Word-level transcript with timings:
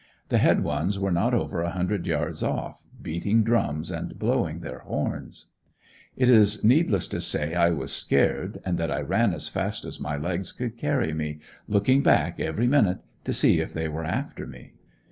The 0.29 0.39
head 0.39 0.63
ones 0.63 0.97
were 0.97 1.11
not 1.11 1.35
over 1.35 1.61
a 1.61 1.69
hundred 1.69 2.07
yards 2.07 2.41
off, 2.41 2.83
beating 2.99 3.43
drums 3.43 3.91
and 3.91 4.17
blowing 4.17 4.61
their 4.61 4.79
horns. 4.79 5.45
It 6.17 6.27
is 6.27 6.63
needless 6.63 7.07
to 7.09 7.21
say 7.21 7.53
I 7.53 7.69
was 7.69 7.91
scared 7.93 8.59
and 8.65 8.79
that 8.79 8.89
I 8.89 9.01
ran 9.01 9.31
as 9.31 9.47
fast 9.47 9.85
as 9.85 9.99
my 9.99 10.17
legs 10.17 10.51
could 10.53 10.75
carry 10.75 11.13
me, 11.13 11.37
looking 11.67 12.01
back 12.01 12.39
every 12.39 12.65
minute 12.65 13.01
to 13.25 13.31
see 13.31 13.59
if 13.59 13.73
they 13.73 13.87
were 13.87 14.03
after 14.03 14.47
me. 14.47 14.73